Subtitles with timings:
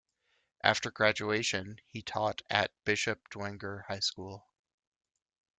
[0.63, 4.47] After graduation, he taught at Bishop Dwenger High School.